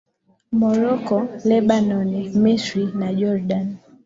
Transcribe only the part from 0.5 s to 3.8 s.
morocco lebanon misiri na jordan